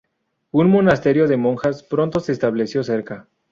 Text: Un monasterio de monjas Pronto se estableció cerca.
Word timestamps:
Un 0.49 0.71
monasterio 0.71 1.27
de 1.27 1.37
monjas 1.37 1.83
Pronto 1.83 2.19
se 2.21 2.31
estableció 2.31 2.83
cerca. 2.83 3.27